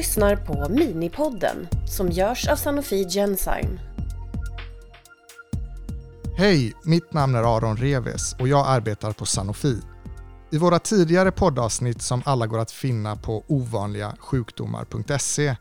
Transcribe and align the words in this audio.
lyssnar 0.00 0.36
på 0.36 0.68
Minipodden 0.68 1.68
som 1.86 2.10
görs 2.10 2.48
av 2.48 2.56
Sanofi 2.56 3.08
Genzyme. 3.08 3.80
Hej, 6.36 6.74
mitt 6.84 7.12
namn 7.12 7.34
är 7.34 7.56
Aron 7.56 7.76
Reves 7.76 8.32
och 8.32 8.48
jag 8.48 8.66
arbetar 8.68 9.12
på 9.12 9.26
Sanofi. 9.26 9.80
I 10.50 10.58
våra 10.58 10.78
tidigare 10.78 11.32
poddavsnitt 11.32 12.02
som 12.02 12.22
alla 12.24 12.46
går 12.46 12.58
att 12.58 12.70
finna 12.70 13.16
på 13.16 13.44
ovanligasjukdomar.se 13.48 15.56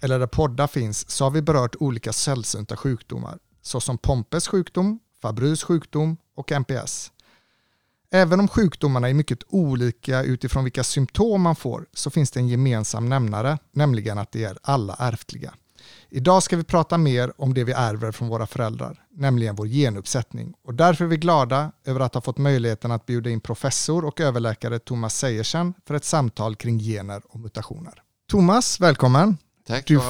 eller 0.00 0.18
där 0.18 0.26
poddar 0.26 0.66
finns 0.66 1.10
så 1.10 1.24
har 1.24 1.30
vi 1.30 1.42
berört 1.42 1.76
olika 1.80 2.12
sällsynta 2.12 2.76
sjukdomar 2.76 3.38
såsom 3.62 3.98
Pompes 3.98 4.48
sjukdom, 4.48 4.98
Fabrys 5.22 5.64
sjukdom 5.64 6.16
och 6.36 6.52
MPS. 6.52 7.12
Även 8.14 8.40
om 8.40 8.48
sjukdomarna 8.48 9.08
är 9.08 9.14
mycket 9.14 9.38
olika 9.48 10.22
utifrån 10.22 10.64
vilka 10.64 10.84
symptom 10.84 11.42
man 11.42 11.56
får 11.56 11.86
så 11.92 12.10
finns 12.10 12.30
det 12.30 12.40
en 12.40 12.48
gemensam 12.48 13.08
nämnare, 13.08 13.58
nämligen 13.72 14.18
att 14.18 14.32
de 14.32 14.44
är 14.44 14.58
alla 14.62 14.96
ärftliga. 14.98 15.54
Idag 16.10 16.42
ska 16.42 16.56
vi 16.56 16.64
prata 16.64 16.98
mer 16.98 17.32
om 17.36 17.54
det 17.54 17.64
vi 17.64 17.72
ärver 17.72 18.12
från 18.12 18.28
våra 18.28 18.46
föräldrar, 18.46 19.04
nämligen 19.16 19.56
vår 19.56 19.66
genuppsättning. 19.66 20.54
Och 20.64 20.74
därför 20.74 21.04
är 21.04 21.08
vi 21.08 21.16
glada 21.16 21.72
över 21.84 22.00
att 22.00 22.14
ha 22.14 22.20
fått 22.20 22.38
möjligheten 22.38 22.90
att 22.90 23.06
bjuda 23.06 23.30
in 23.30 23.40
professor 23.40 24.04
och 24.04 24.20
överläkare 24.20 24.78
Thomas 24.78 25.18
Sejersen 25.18 25.74
för 25.86 25.94
ett 25.94 26.04
samtal 26.04 26.56
kring 26.56 26.78
gener 26.78 27.22
och 27.28 27.40
mutationer. 27.40 28.02
Thomas, 28.30 28.80
välkommen! 28.80 29.36
Tack 29.66 29.86
Du-. 29.86 30.00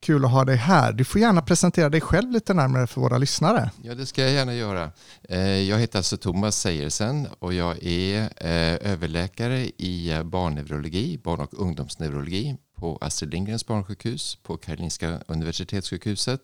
Kul 0.00 0.24
att 0.24 0.30
ha 0.30 0.44
dig 0.44 0.56
här. 0.56 0.92
Du 0.92 1.04
får 1.04 1.20
gärna 1.20 1.42
presentera 1.42 1.88
dig 1.88 2.00
själv 2.00 2.30
lite 2.30 2.54
närmare 2.54 2.86
för 2.86 3.00
våra 3.00 3.18
lyssnare. 3.18 3.70
Ja, 3.82 3.94
det 3.94 4.06
ska 4.06 4.22
jag 4.22 4.32
gärna 4.32 4.54
göra. 4.54 4.90
Eh, 5.28 5.38
Jag 5.40 5.78
heter 5.78 5.98
alltså 5.98 6.16
Thomas 6.16 6.56
Sejersen 6.56 7.28
och 7.38 7.54
jag 7.54 7.82
är 7.82 8.22
eh, 8.22 8.92
överläkare 8.92 9.58
i 9.76 10.10
eh, 10.12 10.22
barnneurologi, 10.22 11.18
barn 11.24 11.40
och 11.40 11.60
ungdomsneurologi 11.60 12.56
på 12.76 12.98
Astrid 13.00 13.30
Lindgrens 13.32 13.66
barnsjukhus 13.66 14.36
på 14.42 14.56
Karolinska 14.56 15.18
Universitetssjukhuset 15.26 16.40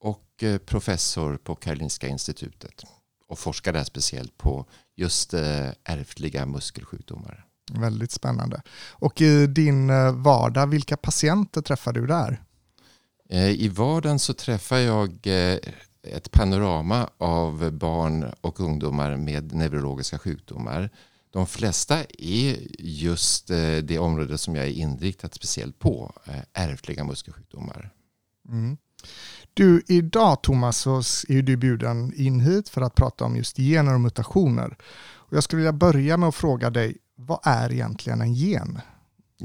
och 0.00 0.44
professor 0.66 1.36
på 1.36 1.54
Karolinska 1.54 2.08
institutet 2.08 2.82
och 3.28 3.38
forskar 3.38 3.72
där 3.72 3.84
speciellt 3.84 4.38
på 4.38 4.66
just 4.96 5.34
ärftliga 5.84 6.46
muskelsjukdomar. 6.46 7.44
Väldigt 7.72 8.10
spännande. 8.10 8.62
Och 8.90 9.20
i 9.20 9.46
din 9.46 9.88
vardag, 10.22 10.66
vilka 10.66 10.96
patienter 10.96 11.62
träffar 11.62 11.92
du 11.92 12.06
där? 12.06 12.42
Eh, 13.28 13.50
I 13.50 13.68
vardagen 13.68 14.18
så 14.18 14.34
träffar 14.34 14.78
jag 14.78 15.10
eh, 15.26 15.58
ett 16.02 16.30
panorama 16.30 17.10
av 17.18 17.70
barn 17.72 18.32
och 18.40 18.60
ungdomar 18.60 19.16
med 19.16 19.54
neurologiska 19.54 20.18
sjukdomar. 20.18 20.90
De 21.30 21.46
flesta 21.46 21.98
är 22.18 22.56
just 22.78 23.50
eh, 23.50 23.76
det 23.82 23.98
område 23.98 24.38
som 24.38 24.56
jag 24.56 24.66
är 24.66 24.70
inriktad 24.70 25.28
speciellt 25.32 25.78
på, 25.78 26.12
ärftliga 26.52 27.04
muskelsjukdomar. 27.04 27.90
Mm. 28.48 28.76
Du, 29.54 29.82
idag 29.86 30.42
Thomas 30.42 30.78
så 30.78 30.96
är 31.28 31.42
du 31.42 31.56
bjuden 31.56 32.12
in 32.16 32.40
hit 32.40 32.68
för 32.68 32.80
att 32.80 32.94
prata 32.94 33.24
om 33.24 33.36
just 33.36 33.56
gener 33.56 33.94
och 33.94 34.00
mutationer. 34.00 34.76
Och 35.12 35.36
jag 35.36 35.44
skulle 35.44 35.58
vilja 35.58 35.72
börja 35.72 36.16
med 36.16 36.28
att 36.28 36.34
fråga 36.34 36.70
dig, 36.70 36.96
vad 37.16 37.38
är 37.42 37.72
egentligen 37.72 38.20
en 38.20 38.34
gen? 38.34 38.80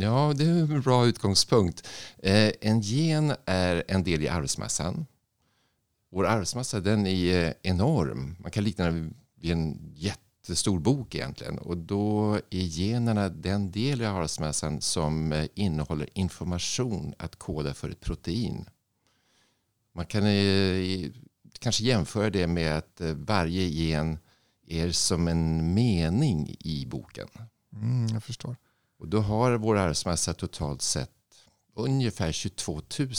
Ja, 0.02 0.34
det 0.36 0.46
är 0.46 0.50
en 0.50 0.82
bra 0.82 1.06
utgångspunkt. 1.06 1.88
Eh, 2.24 2.52
En 2.62 2.82
gen 2.82 3.34
är 3.46 3.84
en 3.88 4.04
del 4.04 4.24
i 4.24 4.28
arvsmassan. 4.28 5.06
Vår 6.12 6.26
arvsmassa 6.26 6.80
den 6.80 7.08
är 7.08 7.46
eh, 7.48 7.54
enorm. 7.62 8.36
Man 8.40 8.52
kan 8.52 8.64
likna 8.64 8.86
den 8.86 9.14
vid 9.36 9.52
en 9.52 9.94
jättestor 9.96 10.80
bok 10.80 11.16
egentligen. 11.16 11.58
Och 11.58 11.78
då 11.78 12.36
är 12.50 12.62
generna 12.62 13.30
den 13.30 13.72
del 13.72 14.02
i 14.02 14.06
arvsmassan 14.06 14.82
som 14.82 15.32
eh, 15.32 15.46
innehåller 15.56 16.10
information 16.14 17.14
att 17.18 17.36
koda 17.36 17.74
för 17.74 17.90
ett 17.90 18.02
protein. 18.02 18.66
Man 19.96 20.06
kan 20.06 20.26
eh, 20.26 21.10
kanske 21.60 21.84
jämföra 21.84 22.30
det 22.30 22.48
med 22.48 22.78
att 22.78 23.02
eh, 23.02 23.14
varje 23.14 23.64
gen 23.64 24.18
är 24.68 24.92
som 24.92 25.28
en 25.28 25.74
mening 25.74 26.56
i 26.60 26.86
boken. 26.86 27.28
Mm, 27.74 28.08
jag 28.08 28.24
förstår. 28.24 28.56
Och 29.00 29.08
då 29.08 29.20
har 29.20 29.58
vår 29.58 29.78
arvsmassa 29.78 30.34
totalt 30.34 30.82
sett 30.82 31.10
ungefär 31.76 32.32
22 32.32 32.82
000 33.00 33.10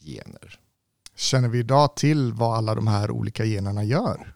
gener. 0.00 0.60
Känner 1.16 1.48
vi 1.48 1.58
idag 1.58 1.96
till 1.96 2.32
vad 2.32 2.56
alla 2.56 2.74
de 2.74 2.86
här 2.86 3.10
olika 3.10 3.44
generna 3.44 3.84
gör? 3.84 4.34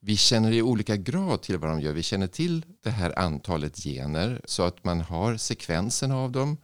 Vi 0.00 0.16
känner 0.16 0.52
i 0.52 0.62
olika 0.62 0.96
grad 0.96 1.42
till 1.42 1.58
vad 1.58 1.70
de 1.70 1.80
gör. 1.80 1.92
Vi 1.92 2.02
känner 2.02 2.26
till 2.26 2.64
det 2.82 2.90
här 2.90 3.18
antalet 3.18 3.76
gener 3.76 4.40
så 4.44 4.62
att 4.62 4.84
man 4.84 5.00
har 5.00 5.36
sekvensen 5.36 6.12
av 6.12 6.32
dem. 6.32 6.56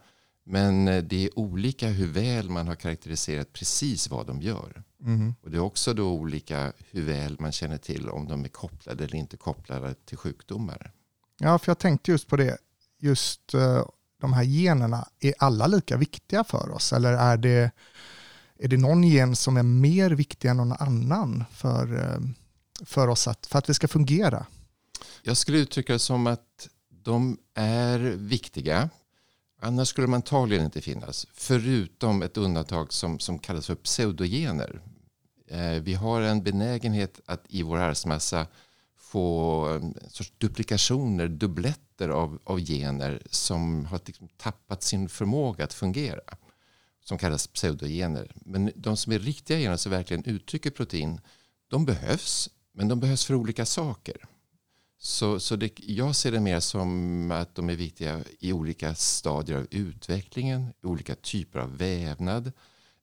Men 0.43 0.85
det 0.85 1.25
är 1.25 1.39
olika 1.39 1.87
hur 1.87 2.07
väl 2.07 2.49
man 2.49 2.67
har 2.67 2.75
karaktäriserat 2.75 3.53
precis 3.53 4.09
vad 4.09 4.27
de 4.27 4.41
gör. 4.41 4.83
Mm. 5.01 5.35
Och 5.41 5.51
det 5.51 5.57
är 5.57 5.61
också 5.61 5.93
då 5.93 6.11
olika 6.11 6.73
hur 6.91 7.05
väl 7.05 7.37
man 7.39 7.51
känner 7.51 7.77
till 7.77 8.09
om 8.09 8.27
de 8.27 8.43
är 8.43 8.49
kopplade 8.49 9.03
eller 9.03 9.15
inte 9.15 9.37
kopplade 9.37 9.93
till 9.93 10.17
sjukdomar. 10.17 10.91
Ja, 11.39 11.59
för 11.59 11.69
jag 11.69 11.79
tänkte 11.79 12.11
just 12.11 12.27
på 12.27 12.35
det. 12.37 12.57
Just 12.99 13.53
eh, 13.53 13.85
de 14.21 14.33
här 14.33 14.43
generna, 14.43 15.07
är 15.19 15.33
alla 15.39 15.67
lika 15.67 15.97
viktiga 15.97 16.43
för 16.43 16.71
oss? 16.71 16.93
Eller 16.93 17.13
är 17.13 17.37
det, 17.37 17.71
är 18.59 18.67
det 18.67 18.77
någon 18.77 19.03
gen 19.03 19.35
som 19.35 19.57
är 19.57 19.63
mer 19.63 20.11
viktig 20.11 20.47
än 20.47 20.57
någon 20.57 20.71
annan 20.71 21.43
för, 21.51 21.99
eh, 21.99 22.19
för 22.85 23.07
oss 23.07 23.27
att, 23.27 23.45
för 23.45 23.59
att 23.59 23.69
vi 23.69 23.73
ska 23.73 23.87
fungera? 23.87 24.45
Jag 25.23 25.37
skulle 25.37 25.57
uttrycka 25.57 25.93
det 25.93 25.99
som 25.99 26.27
att 26.27 26.67
de 26.89 27.37
är 27.53 27.99
viktiga. 28.17 28.89
Annars 29.61 29.87
skulle 29.87 30.07
de 30.07 30.13
antagligen 30.13 30.65
inte 30.65 30.81
finnas. 30.81 31.27
Förutom 31.33 32.21
ett 32.21 32.37
undantag 32.37 32.93
som, 32.93 33.19
som 33.19 33.39
kallas 33.39 33.67
för 33.67 33.75
pseudogener. 33.75 34.81
Eh, 35.47 35.81
vi 35.81 35.93
har 35.93 36.21
en 36.21 36.43
benägenhet 36.43 37.19
att 37.25 37.43
i 37.47 37.63
vår 37.63 37.77
arvsmassa 37.77 38.47
få 39.15 39.67
en 39.67 39.95
sorts 40.09 40.33
duplikationer, 40.37 41.27
dubbletter 41.27 42.09
av, 42.09 42.39
av 42.43 42.59
gener 42.59 43.21
som 43.29 43.85
har 43.85 44.01
liksom 44.05 44.27
tappat 44.37 44.83
sin 44.83 45.09
förmåga 45.09 45.63
att 45.63 45.73
fungera. 45.73 46.37
Som 47.03 47.17
kallas 47.17 47.47
pseudogener. 47.47 48.31
Men 48.35 48.71
de 48.75 48.97
som 48.97 49.13
är 49.13 49.19
riktiga 49.19 49.57
gener 49.57 49.77
som 49.77 49.91
verkligen 49.91 50.23
uttrycker 50.23 50.71
protein, 50.71 51.21
de 51.67 51.85
behövs. 51.85 52.49
Men 52.73 52.87
de 52.87 52.99
behövs 52.99 53.25
för 53.25 53.33
olika 53.33 53.65
saker. 53.65 54.17
Så, 54.99 55.39
så 55.39 55.55
det, 55.55 55.79
jag 55.79 56.15
ser 56.15 56.31
det 56.31 56.39
mer 56.39 56.59
som 56.59 57.31
att 57.31 57.55
de 57.55 57.69
är 57.69 57.75
viktiga 57.75 58.23
i 58.39 58.53
olika 58.53 58.95
stadier 58.95 59.57
av 59.57 59.67
utvecklingen, 59.71 60.73
i 60.83 60.85
olika 60.85 61.15
typer 61.15 61.59
av 61.59 61.77
vävnad, 61.77 62.51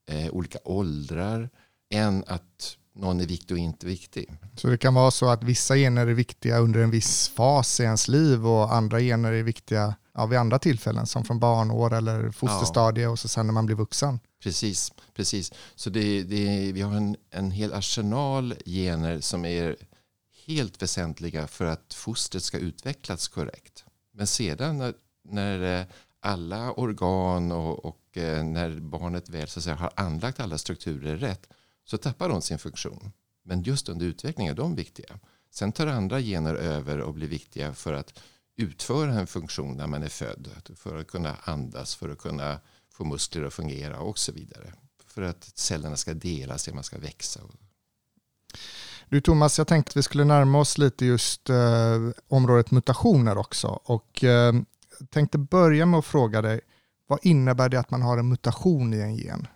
eh, 0.07 0.31
olika 0.31 0.59
åldrar, 0.65 1.51
än 1.93 2.25
att 2.27 2.77
någon 2.95 3.21
är 3.21 3.27
viktig 3.27 3.55
och 3.55 3.59
inte 3.59 3.87
viktig. 3.87 4.33
Så 4.57 4.69
det 4.69 4.79
kan 4.79 4.95
vara 4.95 5.11
så 5.11 5.29
att 5.29 5.45
vissa 5.45 5.77
gener 5.77 6.07
är 6.07 6.15
viktiga 6.15 6.59
under 6.59 6.81
en 6.81 6.91
viss 6.91 7.29
fas 7.29 7.81
i 7.81 7.83
ens 7.83 8.09
liv 8.09 8.47
och 8.47 8.75
andra 8.75 9.01
gener 9.01 9.33
är 9.33 9.43
viktiga 9.43 9.95
ja, 10.15 10.27
vid 10.27 10.39
andra 10.39 10.59
tillfällen 10.59 11.07
som 11.07 11.25
från 11.25 11.39
barnår 11.39 11.95
eller 11.95 12.31
fosterstadie 12.31 13.07
och 13.07 13.19
så 13.19 13.29
sen 13.29 13.47
när 13.47 13.53
man 13.53 13.67
blir 13.67 13.77
vuxen. 13.77 14.21
Precis, 14.43 14.93
precis. 15.15 15.53
Så 15.75 15.91
det, 15.91 16.23
det, 16.23 16.73
vi 16.73 16.81
har 16.81 16.95
en, 16.95 17.17
en 17.31 17.51
hel 17.51 17.73
arsenal 17.73 18.55
gener 18.65 19.21
som 19.21 19.45
är 19.45 19.77
helt 20.47 20.83
väsentliga 20.83 21.47
för 21.47 21.65
att 21.65 21.95
fostret 21.95 22.43
ska 22.43 22.59
utvecklas 22.59 23.29
korrekt. 23.29 23.85
Men 24.15 24.27
sedan 24.27 24.79
när, 24.79 24.95
när 25.29 25.81
eh, 25.81 25.87
alla 26.21 26.73
organ 26.73 27.53
och, 27.53 27.85
och 27.85 28.17
eh, 28.17 28.45
när 28.45 28.81
barnet 28.81 29.29
väl 29.29 29.49
så 29.49 29.61
säga, 29.61 29.77
har 29.77 29.93
anlagt 29.97 30.41
alla 30.41 30.59
strukturer 30.59 31.17
rätt 31.17 31.47
så 31.85 31.99
tappar 31.99 32.29
de 32.29 32.43
sin 32.43 32.59
funktion. 32.59 33.13
Men 33.43 33.63
just 33.63 33.89
under 33.89 34.07
utveckling 34.07 34.47
är 34.47 34.55
de 34.55 34.75
viktiga. 34.75 35.19
Sen 35.51 35.73
tar 35.73 35.87
andra 35.87 36.21
gener 36.21 36.55
över 36.55 36.99
och 37.01 37.15
blir 37.15 37.29
viktiga 37.29 37.75
för 37.75 37.93
att 37.93 38.19
utföra 38.57 39.15
en 39.15 39.27
funktion 39.27 39.77
när 39.77 39.87
man 39.87 40.03
är 40.03 40.09
född. 40.09 40.49
För 40.77 40.97
att 40.97 41.07
kunna 41.07 41.37
andas, 41.45 41.95
för 41.95 42.09
att 42.09 42.19
kunna 42.19 42.61
få 42.91 43.05
muskler 43.05 43.45
att 43.45 43.55
fungera 43.55 43.99
och 43.99 44.19
så 44.19 44.33
vidare. 44.33 44.73
För 45.07 45.23
att 45.23 45.45
cellerna 45.55 45.97
ska 45.97 46.15
dela 46.15 46.59
sig, 46.59 46.75
man 46.75 46.85
ska 46.85 46.99
växa. 46.99 47.41
Du 49.09 49.21
Thomas, 49.21 49.59
jag 49.59 49.67
tänkte 49.67 49.91
att 49.91 49.97
vi 49.97 50.03
skulle 50.03 50.25
närma 50.25 50.59
oss 50.59 50.79
lite 50.79 51.07
just 51.07 51.51
eh, 51.51 51.57
området 52.29 52.71
mutationer 52.71 53.39
också 53.39 53.69
och 53.69 54.25
eh, 54.25 54.53
tänkte 55.11 55.39
börja 55.39 55.87
med 55.87 55.99
att 55.99 56.05
fråga 56.05 56.43
dig, 56.43 56.61
vad 57.07 57.19
innebär 57.23 57.69
det 57.69 57.81
att 57.81 57.91
man 57.91 58.03
har 58.03 58.19
en 58.19 58.29
mutation 58.29 58.95
i 58.95 59.01
en 59.01 59.17
gen? 59.17 59.47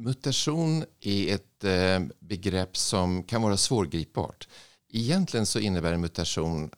Mutation 0.00 0.84
är 1.00 1.34
ett 1.34 1.64
eh, 1.64 2.00
begrepp 2.18 2.76
som 2.76 3.22
kan 3.22 3.42
vara 3.42 3.56
svårgripbart. 3.56 4.48
Egentligen 4.88 5.46
så 5.46 5.58
innebär 5.58 5.92
en 5.92 6.00
mutation 6.00 6.70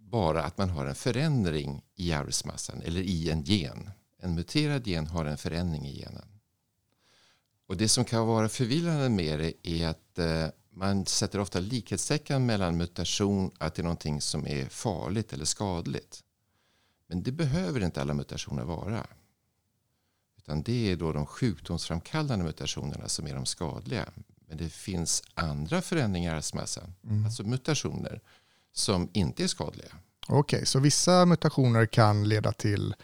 bara 0.00 0.42
att 0.42 0.58
man 0.58 0.70
har 0.70 0.86
en 0.86 0.94
förändring 0.94 1.82
i 1.96 2.12
arvsmassan 2.12 2.82
eller 2.82 3.00
i 3.00 3.30
en 3.30 3.42
gen. 3.42 3.90
En 4.22 4.34
muterad 4.34 4.86
gen 4.86 5.06
har 5.06 5.24
en 5.24 5.38
förändring 5.38 5.86
i 5.86 5.98
genen. 5.98 6.40
Och 7.68 7.76
det 7.76 7.88
som 7.88 8.04
kan 8.04 8.26
vara 8.26 8.48
förvillande 8.48 9.08
med 9.08 9.38
det 9.38 9.68
är 9.68 9.88
att 9.88 10.18
eh, 10.18 10.46
man 10.72 11.06
sätter 11.06 11.40
ofta 11.40 11.60
likhetstecken 11.60 12.46
mellan 12.46 12.76
mutation 12.76 13.50
att 13.58 13.74
det 13.74 13.82
är 13.82 13.84
någonting 13.84 14.20
som 14.20 14.46
är 14.46 14.64
farligt 14.68 15.32
eller 15.32 15.44
skadligt. 15.44 16.22
Men 17.06 17.22
det 17.22 17.32
behöver 17.32 17.84
inte 17.84 18.02
alla 18.02 18.14
mutationer 18.14 18.64
vara. 18.64 19.06
Utan 20.48 20.62
det 20.62 20.92
är 20.92 20.96
då 20.96 21.12
de 21.12 21.26
sjukdomsframkallande 21.26 22.44
mutationerna 22.44 23.08
som 23.08 23.26
är 23.26 23.34
de 23.34 23.46
skadliga. 23.46 24.08
Men 24.48 24.56
det 24.56 24.68
finns 24.68 25.22
andra 25.34 25.82
förändringar 25.82 26.34
i 26.34 26.36
arvsmassan, 26.36 26.94
mm. 27.04 27.24
alltså 27.24 27.42
mutationer, 27.42 28.20
som 28.72 29.10
inte 29.12 29.44
är 29.44 29.46
skadliga. 29.46 29.88
Okej, 30.28 30.38
okay, 30.38 30.66
så 30.66 30.78
vissa 30.78 31.26
mutationer 31.26 31.86
kan 31.86 32.28
leda 32.28 32.52
till 32.52 32.94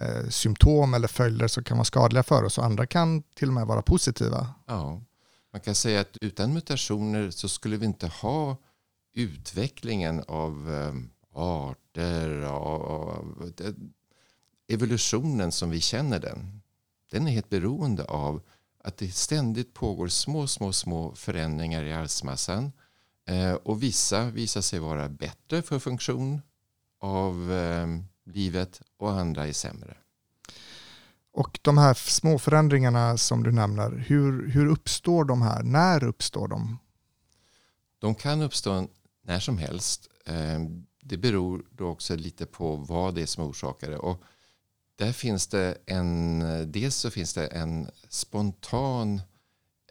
eh, 0.00 0.28
symptom 0.28 0.94
eller 0.94 1.08
följder 1.08 1.48
som 1.48 1.64
kan 1.64 1.76
vara 1.76 1.84
skadliga 1.84 2.22
för 2.22 2.44
oss 2.44 2.58
och 2.58 2.64
andra 2.64 2.86
kan 2.86 3.22
till 3.22 3.48
och 3.48 3.54
med 3.54 3.66
vara 3.66 3.82
positiva? 3.82 4.54
Ja, 4.66 5.02
man 5.52 5.60
kan 5.60 5.74
säga 5.74 6.00
att 6.00 6.16
utan 6.20 6.52
mutationer 6.52 7.30
så 7.30 7.48
skulle 7.48 7.76
vi 7.76 7.86
inte 7.86 8.06
ha 8.06 8.56
utvecklingen 9.14 10.24
av 10.28 10.72
eh, 10.72 10.94
arter, 11.40 12.42
av, 12.42 12.82
av 12.82 13.52
evolutionen 14.68 15.52
som 15.52 15.70
vi 15.70 15.80
känner 15.80 16.18
den. 16.18 16.60
Den 17.10 17.26
är 17.26 17.30
helt 17.30 17.48
beroende 17.48 18.04
av 18.04 18.42
att 18.84 18.96
det 18.96 19.14
ständigt 19.14 19.74
pågår 19.74 20.08
små, 20.08 20.46
små, 20.46 20.72
små 20.72 21.14
förändringar 21.14 21.84
i 21.84 21.92
arvsmassan. 21.92 22.72
Eh, 23.28 23.52
och 23.52 23.82
vissa 23.82 24.30
visar 24.30 24.60
sig 24.60 24.78
vara 24.78 25.08
bättre 25.08 25.62
för 25.62 25.78
funktion 25.78 26.42
av 27.00 27.52
eh, 27.52 27.86
livet 28.24 28.82
och 28.96 29.12
andra 29.12 29.46
är 29.46 29.52
sämre. 29.52 29.96
Och 31.32 31.58
de 31.62 31.78
här 31.78 31.94
små 31.94 32.38
förändringarna 32.38 33.16
som 33.16 33.42
du 33.42 33.52
nämner, 33.52 34.04
hur, 34.08 34.48
hur 34.48 34.66
uppstår 34.66 35.24
de 35.24 35.42
här? 35.42 35.62
När 35.62 36.04
uppstår 36.04 36.48
de? 36.48 36.78
De 37.98 38.14
kan 38.14 38.42
uppstå 38.42 38.88
när 39.22 39.40
som 39.40 39.58
helst. 39.58 40.08
Eh, 40.26 40.60
det 41.02 41.16
beror 41.16 41.66
då 41.70 41.88
också 41.88 42.16
lite 42.16 42.46
på 42.46 42.76
vad 42.76 43.14
det 43.14 43.22
är 43.22 43.26
som 43.26 43.44
orsakar 43.44 43.90
det. 43.90 43.98
Och 43.98 44.22
där 44.96 45.12
finns 45.12 45.46
det 45.46 45.78
en, 45.86 46.40
dels 46.72 46.96
så 46.96 47.10
finns 47.10 47.34
det 47.34 47.46
en 47.46 47.90
spontan 48.08 49.20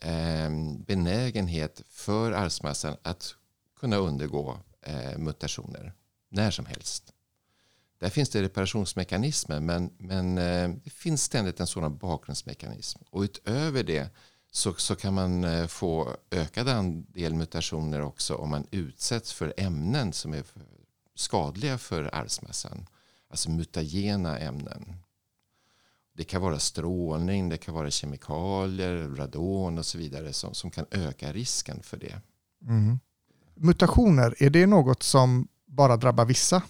eh, 0.01 0.49
benägenhet 0.87 1.81
för 1.89 2.31
arvsmassan 2.31 2.97
att 3.01 3.35
kunna 3.79 3.95
undergå 3.95 4.57
eh, 4.81 5.17
mutationer 5.17 5.93
när 6.29 6.51
som 6.51 6.65
helst. 6.65 7.13
Där 7.99 8.09
finns 8.09 8.29
det 8.29 8.41
reparationsmekanismer 8.41 9.59
men, 9.59 9.91
men 9.97 10.37
eh, 10.37 10.69
det 10.83 10.89
finns 10.89 11.23
ständigt 11.23 11.59
en 11.59 11.67
sådan 11.67 11.97
bakgrundsmekanism. 11.97 12.99
Och 13.09 13.21
utöver 13.21 13.83
det 13.83 14.09
så, 14.51 14.73
så 14.73 14.95
kan 14.95 15.13
man 15.13 15.43
eh, 15.43 15.67
få 15.67 16.15
ökad 16.31 16.69
andel 16.69 17.33
mutationer 17.33 18.01
också 18.01 18.35
om 18.35 18.49
man 18.49 18.67
utsätts 18.71 19.33
för 19.33 19.53
ämnen 19.57 20.13
som 20.13 20.33
är 20.33 20.43
skadliga 21.15 21.77
för 21.77 22.15
arvsmassan. 22.15 22.87
Alltså 23.29 23.49
mutagena 23.51 24.39
ämnen. 24.39 24.95
Det 26.13 26.23
kan 26.23 26.41
vara 26.41 26.59
strålning, 26.59 27.49
det 27.49 27.57
kan 27.57 27.73
vara 27.73 27.91
kemikalier, 27.91 29.15
radon 29.15 29.77
och 29.77 29.85
så 29.85 29.97
vidare 29.97 30.33
som, 30.33 30.53
som 30.53 30.71
kan 30.71 30.85
öka 30.91 31.33
risken 31.33 31.83
för 31.83 31.97
det. 31.97 32.21
Mm. 32.67 32.99
Mutationer, 33.55 34.35
är 34.39 34.49
det 34.49 34.65
något 34.65 35.03
som 35.03 35.47
bara 35.65 35.97
drabbar 35.97 36.25
vissa? 36.25 36.63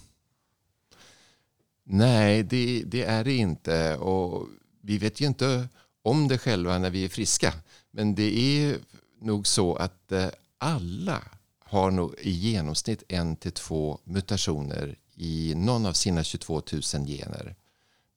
Nej, 1.83 2.43
det, 2.43 2.83
det, 2.85 3.03
är 3.03 3.23
det 3.23 3.33
inte. 3.33 3.97
Och 3.97 4.47
vi 4.81 4.97
vet 4.97 5.21
ju 5.21 5.25
inte 5.25 5.67
om 6.01 6.27
det 6.27 6.37
själva 6.37 6.77
när 6.77 6.89
vi 6.89 7.05
är 7.05 7.09
friska. 7.09 7.53
Men 7.91 8.15
det 8.15 8.39
är 8.39 8.77
nog 9.21 9.47
så 9.47 9.75
att 9.75 10.11
eh, 10.11 10.27
alla 10.57 11.23
har 11.59 11.91
nog 11.91 12.15
i 12.19 12.31
genomsnitt 12.31 13.03
en 13.07 13.35
till 13.35 13.51
två 13.51 13.99
mutationer 14.03 14.97
i 15.15 15.53
någon 15.55 15.85
av 15.85 15.93
sina 15.93 16.23
22 16.23 16.61
000 16.71 16.81
gener. 17.07 17.55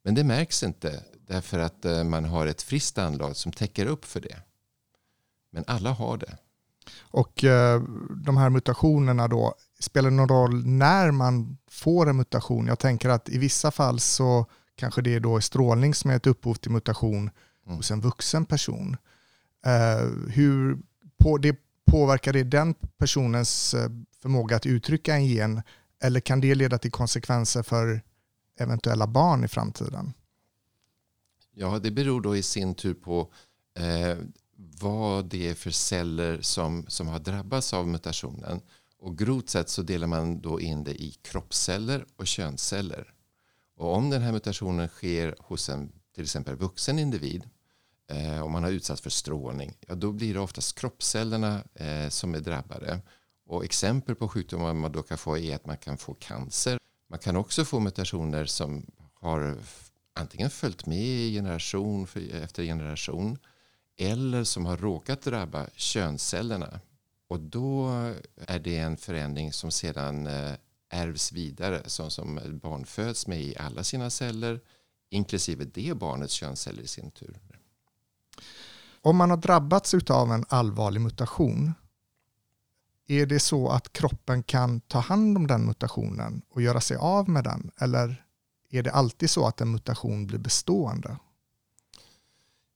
Men 0.04 0.14
det 0.14 0.24
märks 0.24 0.62
inte 0.62 1.02
därför 1.26 1.58
att 1.58 1.84
eh, 1.84 2.04
man 2.04 2.24
har 2.24 2.46
ett 2.46 2.62
friskt 2.62 2.98
anlag 2.98 3.36
som 3.36 3.52
täcker 3.52 3.86
upp 3.86 4.04
för 4.04 4.20
det. 4.20 4.36
Men 5.50 5.64
alla 5.66 5.90
har 5.90 6.16
det. 6.16 6.38
Och 6.98 7.44
eh, 7.44 7.82
de 8.24 8.36
här 8.36 8.50
mutationerna 8.50 9.28
då, 9.28 9.54
spelar 9.78 10.10
det 10.10 10.16
någon 10.16 10.28
roll 10.28 10.66
när 10.66 11.10
man 11.10 11.58
får 11.70 12.08
en 12.08 12.16
mutation? 12.16 12.66
Jag 12.66 12.78
tänker 12.78 13.08
att 13.08 13.28
i 13.28 13.38
vissa 13.38 13.70
fall 13.70 14.00
så 14.00 14.46
kanske 14.76 15.02
det 15.02 15.14
är 15.14 15.20
då 15.20 15.40
strålning 15.40 15.94
som 15.94 16.10
är 16.10 16.16
ett 16.16 16.26
upphov 16.26 16.54
till 16.54 16.70
mutation 16.70 17.30
mm. 17.66 17.76
hos 17.76 17.90
en 17.90 18.00
vuxen 18.00 18.44
person. 18.44 18.96
Uh, 19.66 20.28
hur 20.28 20.78
på, 21.18 21.38
det, 21.38 21.56
påverkar 21.86 22.32
det 22.32 22.42
den 22.42 22.74
personens 22.74 23.74
förmåga 24.22 24.56
att 24.56 24.66
uttrycka 24.66 25.14
en 25.14 25.26
gen 25.26 25.62
eller 26.00 26.20
kan 26.20 26.40
det 26.40 26.54
leda 26.54 26.78
till 26.78 26.90
konsekvenser 26.90 27.62
för 27.62 28.02
eventuella 28.58 29.06
barn 29.06 29.44
i 29.44 29.48
framtiden? 29.48 30.12
Ja, 31.54 31.78
det 31.78 31.90
beror 31.90 32.20
då 32.20 32.36
i 32.36 32.42
sin 32.42 32.74
tur 32.74 32.94
på 32.94 33.32
eh, 33.78 34.16
vad 34.80 35.24
det 35.24 35.48
är 35.48 35.54
för 35.54 35.70
celler 35.70 36.40
som, 36.40 36.84
som 36.88 37.08
har 37.08 37.18
drabbats 37.18 37.74
av 37.74 37.88
mutationen. 37.88 38.60
Och 38.98 39.18
grovt 39.18 39.48
sett 39.48 39.68
så 39.68 39.82
delar 39.82 40.06
man 40.06 40.40
då 40.40 40.60
in 40.60 40.84
det 40.84 41.02
i 41.02 41.10
kroppsceller 41.22 42.06
och 42.16 42.26
könsceller. 42.26 43.12
Och 43.76 43.94
om 43.94 44.10
den 44.10 44.22
här 44.22 44.32
mutationen 44.32 44.88
sker 44.88 45.36
hos 45.38 45.68
en 45.68 45.92
till 46.14 46.24
exempel 46.24 46.56
vuxen 46.56 46.98
individ 46.98 47.48
eh, 48.10 48.40
om 48.42 48.52
man 48.52 48.62
har 48.62 48.70
utsatts 48.70 49.02
för 49.02 49.10
strålning, 49.10 49.76
ja, 49.86 49.94
då 49.94 50.12
blir 50.12 50.34
det 50.34 50.40
oftast 50.40 50.78
kroppscellerna 50.78 51.62
eh, 51.74 52.08
som 52.08 52.34
är 52.34 52.40
drabbade. 52.40 53.00
Och 53.48 53.64
exempel 53.64 54.14
på 54.14 54.28
sjukdomar 54.28 54.74
man 54.74 54.92
då 54.92 55.02
kan 55.02 55.18
få 55.18 55.38
är 55.38 55.54
att 55.54 55.66
man 55.66 55.76
kan 55.76 55.98
få 55.98 56.14
cancer. 56.14 56.78
Man 57.10 57.18
kan 57.18 57.36
också 57.36 57.64
få 57.64 57.80
mutationer 57.80 58.44
som 58.44 58.86
har 59.14 59.56
antingen 60.14 60.50
följt 60.50 60.86
med 60.86 61.32
generation 61.32 62.06
efter 62.32 62.62
generation 62.62 63.38
eller 63.98 64.44
som 64.44 64.66
har 64.66 64.76
råkat 64.76 65.22
drabba 65.22 65.66
könscellerna. 65.74 66.80
Och 67.28 67.40
då 67.40 67.88
är 68.36 68.58
det 68.58 68.78
en 68.78 68.96
förändring 68.96 69.52
som 69.52 69.70
sedan 69.70 70.26
eh, 70.26 70.52
ärvs 70.90 71.32
vidare 71.32 71.82
som, 71.86 72.10
som 72.10 72.40
barn 72.62 72.84
föds 72.84 73.26
med 73.26 73.40
i 73.40 73.56
alla 73.56 73.84
sina 73.84 74.10
celler 74.10 74.60
inklusive 75.10 75.64
det 75.64 75.96
barnets 75.96 76.32
könsceller 76.32 76.82
i 76.82 76.86
sin 76.86 77.10
tur. 77.10 77.38
Om 79.02 79.16
man 79.16 79.30
har 79.30 79.36
drabbats 79.36 79.94
av 79.94 80.32
en 80.32 80.44
allvarlig 80.48 81.00
mutation 81.00 81.74
är 83.08 83.26
det 83.26 83.40
så 83.40 83.68
att 83.68 83.92
kroppen 83.92 84.42
kan 84.42 84.80
ta 84.80 84.98
hand 84.98 85.36
om 85.36 85.46
den 85.46 85.66
mutationen 85.66 86.42
och 86.50 86.62
göra 86.62 86.80
sig 86.80 86.96
av 86.96 87.28
med 87.28 87.44
den? 87.44 87.70
Eller 87.80 88.24
är 88.70 88.82
det 88.82 88.92
alltid 88.92 89.30
så 89.30 89.46
att 89.46 89.60
en 89.60 89.70
mutation 89.70 90.26
blir 90.26 90.38
bestående? 90.38 91.16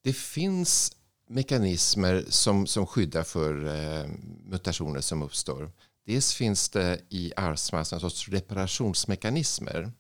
Det 0.02 0.12
finns 0.12 0.97
mekanismer 1.28 2.25
som, 2.28 2.66
som 2.66 2.87
skyddar 2.87 3.23
för 3.23 3.66
eh, 3.66 4.07
mutationer 4.45 5.00
som 5.00 5.23
uppstår. 5.23 5.71
Dels 6.07 6.35
finns 6.35 6.68
det 6.68 7.00
i 7.09 7.33
arvsmassan 7.37 8.00
sorts 8.00 8.28
reparationsmekanismer. 8.28 9.92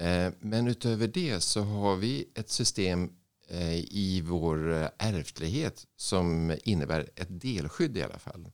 Eh, 0.00 0.32
men 0.40 0.66
utöver 0.66 1.08
det 1.08 1.40
så 1.40 1.62
har 1.62 1.96
vi 1.96 2.28
ett 2.34 2.50
system 2.50 3.10
eh, 3.48 3.74
i 3.74 4.22
vår 4.24 4.72
eh, 4.72 4.88
ärftlighet 4.98 5.86
som 5.96 6.56
innebär 6.64 7.10
ett 7.16 7.40
delskydd 7.40 7.96
i 7.96 8.02
alla 8.02 8.18
fall. 8.18 8.50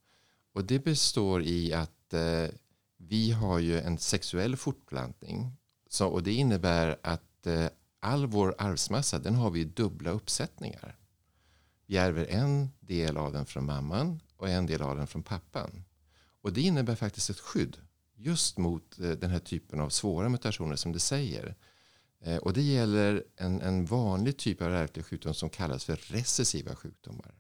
Och 0.53 0.65
det 0.65 0.79
består 0.79 1.43
i 1.43 1.73
att 1.73 2.15
eh, 2.15 2.49
vi 2.97 3.31
har 3.31 3.59
ju 3.59 3.81
en 3.81 3.99
sexuell 3.99 4.57
fortplantning 4.57 5.57
så, 5.89 6.09
och 6.09 6.23
det 6.23 6.33
innebär 6.33 6.99
att 7.03 7.47
eh, 7.47 7.67
all 8.01 8.27
vår 8.27 8.55
arvsmassa 8.59 9.19
den 9.19 9.35
har 9.35 9.51
vi 9.51 9.61
i 9.61 9.65
dubbla 9.65 10.11
uppsättningar. 10.11 10.97
Vi 11.87 11.97
ärver 11.97 12.27
en 12.27 12.71
del 12.81 13.17
av 13.17 13.33
den 13.33 13.47
från 13.47 13.65
mamman 13.65 14.21
och 14.37 14.49
en 14.49 14.67
del 14.67 14.83
av 14.83 14.97
den 14.97 15.07
från 15.07 15.23
pappan. 15.23 15.85
Och 16.43 16.53
det 16.53 16.61
innebär 16.61 16.95
faktiskt 16.95 17.31
ett 17.31 17.41
skydd 17.41 17.77
just 18.17 18.59
mot 18.59 18.99
eh, 18.99 19.11
den 19.11 19.31
här 19.31 19.39
typen 19.39 19.81
av 19.81 19.89
svåra 19.89 20.29
mutationer 20.29 20.77
som 20.77 20.93
det 20.93 21.01
säger. 21.01 21.55
Eh, 22.21 22.37
och 22.37 22.53
det 22.53 22.63
gäller 22.63 23.25
en, 23.37 23.61
en 23.61 23.85
vanlig 23.85 24.37
typ 24.37 24.63
av 24.63 24.75
ärftlig 24.75 25.05
sjukdom 25.05 25.35
som 25.35 25.51
kallas 25.51 25.85
för 25.85 25.97
recessiva 25.97 26.77
sjukdomar. 26.77 27.40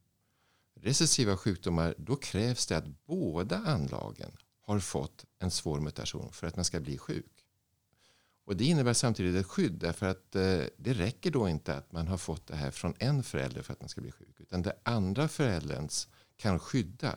Recessiva 0.82 1.36
sjukdomar, 1.36 1.94
då 1.98 2.16
krävs 2.16 2.66
det 2.66 2.76
att 2.76 3.06
båda 3.06 3.56
anlagen 3.56 4.30
har 4.66 4.78
fått 4.78 5.24
en 5.38 5.50
svår 5.50 5.80
mutation 5.80 6.32
för 6.32 6.46
att 6.46 6.56
man 6.56 6.64
ska 6.64 6.80
bli 6.80 6.98
sjuk. 6.98 7.46
Och 8.44 8.56
det 8.56 8.64
innebär 8.64 8.92
samtidigt 8.92 9.36
ett 9.36 9.46
skydd 9.46 9.72
därför 9.72 10.06
att 10.06 10.36
eh, 10.36 10.60
det 10.76 10.92
räcker 10.92 11.30
då 11.30 11.48
inte 11.48 11.74
att 11.74 11.92
man 11.92 12.08
har 12.08 12.16
fått 12.16 12.46
det 12.46 12.56
här 12.56 12.70
från 12.70 12.94
en 12.98 13.22
förälder 13.22 13.62
för 13.62 13.72
att 13.72 13.80
man 13.80 13.88
ska 13.88 14.00
bli 14.00 14.12
sjuk. 14.12 14.40
Utan 14.40 14.62
det 14.62 14.76
andra 14.82 15.28
förälderns 15.28 16.08
kan 16.36 16.58
skydda 16.58 17.16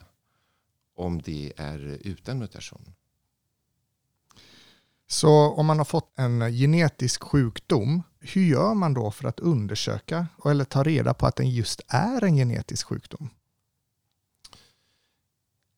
om 0.95 1.21
det 1.21 1.53
är 1.57 1.79
utan 2.01 2.39
mutation. 2.39 2.93
Så 5.07 5.29
om 5.29 5.65
man 5.65 5.77
har 5.77 5.85
fått 5.85 6.11
en 6.15 6.51
genetisk 6.51 7.23
sjukdom, 7.23 8.03
hur 8.19 8.43
gör 8.43 8.73
man 8.73 8.93
då 8.93 9.11
för 9.11 9.27
att 9.27 9.39
undersöka 9.39 10.27
eller 10.45 10.65
ta 10.65 10.83
reda 10.83 11.13
på 11.13 11.25
att 11.25 11.35
den 11.35 11.49
just 11.49 11.81
är 11.87 12.23
en 12.23 12.35
genetisk 12.35 12.87
sjukdom? 12.87 13.29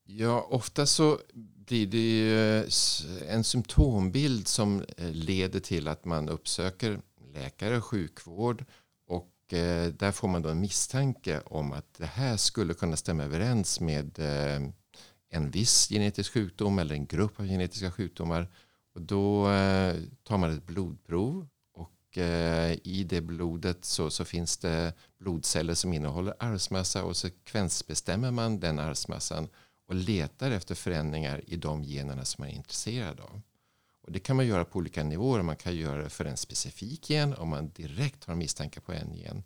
Ja, 0.08 0.48
ofta 0.50 0.86
så 0.86 1.20
blir 1.66 1.88
det 1.88 1.98
ju 1.98 2.60
eh, 2.60 3.36
en 3.36 3.44
symptombild 3.44 4.48
som 4.48 4.86
eh, 4.98 5.12
leder 5.12 5.60
till 5.60 5.88
att 5.88 6.06
man 6.06 6.30
uppsöker 6.30 7.02
läkare, 7.34 7.82
sjukvård 7.82 8.66
och 9.08 9.54
eh, 9.54 9.88
där 9.88 10.12
får 10.12 10.28
man 10.28 10.42
då 10.42 10.50
en 10.50 10.62
misstanke 10.62 11.42
om 11.46 11.72
att 11.72 11.94
det 11.98 12.06
här 12.06 12.38
skulle 12.38 12.74
kunna 12.74 12.96
stämma 12.96 13.24
överens 13.24 13.80
med 13.80 14.20
en 15.30 15.52
viss 15.52 15.90
genetisk 15.90 16.34
sjukdom 16.34 16.80
eller 16.80 16.96
en 16.96 17.06
grupp 17.06 17.40
av 17.40 17.46
genetiska 17.46 17.92
sjukdomar. 17.92 18.48
Och 18.96 19.02
då 19.02 19.46
tar 20.24 20.38
man 20.38 20.58
ett 20.58 20.66
blodprov 20.66 21.48
och 21.74 22.18
i 22.84 23.06
det 23.10 23.22
blodet 23.22 23.86
så, 23.86 24.10
så, 24.10 24.26
finns 24.26 24.58
det 24.58 24.94
blodceller 25.20 25.74
som 25.74 25.94
innehåller 25.94 26.36
arvsmassa 26.40 27.04
och 27.04 27.18
sekvensbestämmer 27.18 28.32
man 28.32 28.60
den 28.60 28.80
arvsmassan 28.80 29.48
och 29.86 29.96
letar 29.96 30.52
efter 30.52 30.76
förändringar 30.76 31.42
i 31.48 31.56
de 31.56 31.84
generna 31.84 32.26
som 32.26 32.42
man 32.42 32.50
är 32.50 32.56
intresserad 32.56 33.20
av. 33.20 33.42
Och 34.02 34.12
det 34.12 34.20
kan 34.20 34.36
man 34.36 34.48
göra 34.48 34.66
på 34.66 34.80
olika 34.80 35.04
nivåer. 35.04 35.42
Man 35.42 35.56
kan 35.56 35.76
göra 35.76 36.04
det 36.04 36.10
för 36.10 36.26
en 36.26 36.38
specifik 36.38 37.10
gen 37.10 37.34
om 37.34 37.50
man 37.50 37.70
direkt 37.70 38.26
har 38.26 38.36
misstanke 38.36 38.80
på 38.80 38.94
en 38.94 39.14
gen. 39.14 39.44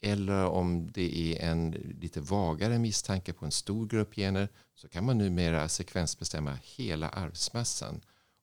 Eller 0.00 0.44
om 0.44 0.92
det 0.92 1.18
är 1.18 1.50
en 1.50 1.70
lite 2.00 2.20
vagare 2.20 2.78
misstanke 2.78 3.32
på 3.32 3.44
en 3.44 3.52
stor 3.52 3.86
grupp 3.86 4.14
gener 4.14 4.48
så 4.74 4.88
kan 4.88 5.04
man 5.04 5.18
numera 5.18 5.68
sekvensbestämma 5.68 6.58
hela 6.62 7.08
arvsmassan 7.08 8.00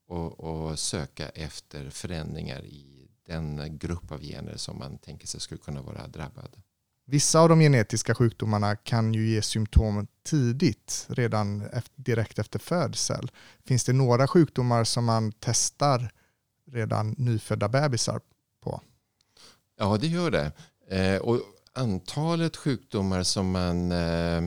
och, 0.07 0.39
och 0.39 0.79
söka 0.79 1.29
efter 1.29 1.89
förändringar 1.89 2.65
i 2.65 3.09
den 3.25 3.77
grupp 3.77 4.12
av 4.12 4.21
gener 4.21 4.57
som 4.57 4.77
man 4.77 4.97
tänker 4.97 5.27
sig 5.27 5.39
skulle 5.39 5.62
kunna 5.62 5.81
vara 5.81 6.07
drabbad. 6.07 6.62
Vissa 7.05 7.39
av 7.39 7.50
de 7.50 7.60
genetiska 7.60 8.15
sjukdomarna 8.15 8.75
kan 8.75 9.13
ju 9.13 9.27
ge 9.29 9.41
symptom 9.41 10.07
tidigt, 10.24 11.05
redan 11.10 11.63
direkt 11.95 12.39
efter 12.39 12.60
födsel. 12.60 13.31
Finns 13.65 13.83
det 13.83 13.93
några 13.93 14.27
sjukdomar 14.27 14.83
som 14.83 15.05
man 15.05 15.31
testar 15.39 16.12
redan 16.72 17.15
nyfödda 17.17 17.69
bebisar 17.69 18.22
på? 18.63 18.81
Ja, 19.79 19.98
det 19.98 20.07
gör 20.07 20.31
det. 20.31 20.51
Eh, 20.89 21.22
och 21.22 21.41
antalet 21.74 22.57
sjukdomar 22.57 23.24
som 23.24 23.51
man 23.51 23.91
eh, 23.91 24.41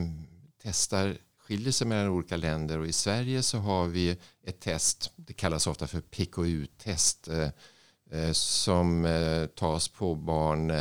testar 0.63 1.17
skiljer 1.39 1.71
sig 1.71 1.87
mellan 1.87 2.07
olika 2.09 2.37
länder 2.37 2.79
och 2.79 2.87
i 2.87 2.93
Sverige 2.93 3.43
så 3.43 3.57
har 3.57 3.87
vi 3.87 4.17
ett 4.43 4.59
test, 4.59 5.11
det 5.15 5.33
kallas 5.33 5.67
ofta 5.67 5.87
för 5.87 6.01
PKU-test, 6.01 7.27
eh, 7.27 8.31
som 8.31 9.07
tas 9.55 9.87
på 9.87 10.15
barn 10.15 10.71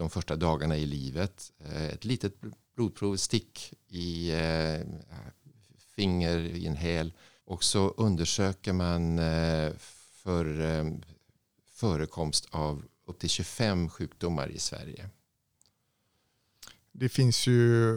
de 0.00 0.10
första 0.10 0.36
dagarna 0.36 0.76
i 0.76 0.86
livet. 0.86 1.52
Ett 1.92 2.04
litet 2.04 2.34
blodprov, 2.76 3.16
stick 3.16 3.72
i 3.88 4.32
finger, 5.96 6.38
i 6.38 6.66
en 6.66 6.76
häl 6.76 7.12
och 7.44 7.64
så 7.64 7.88
undersöker 7.88 8.72
man 8.72 9.18
för 10.22 10.46
förekomst 11.72 12.48
av 12.50 12.84
upp 13.06 13.18
till 13.18 13.28
25 13.28 13.88
sjukdomar 13.88 14.48
i 14.48 14.58
Sverige. 14.58 15.08
Det 16.92 17.08
finns 17.08 17.46
ju 17.46 17.92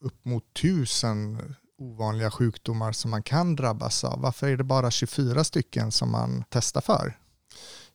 upp 0.00 0.24
mot 0.24 0.54
tusen 0.54 1.54
ovanliga 1.78 2.30
sjukdomar 2.30 2.92
som 2.92 3.10
man 3.10 3.22
kan 3.22 3.56
drabbas 3.56 4.04
av. 4.04 4.20
Varför 4.20 4.48
är 4.48 4.56
det 4.56 4.64
bara 4.64 4.90
24 4.90 5.44
stycken 5.44 5.92
som 5.92 6.10
man 6.10 6.44
testar 6.50 6.80
för? 6.80 7.18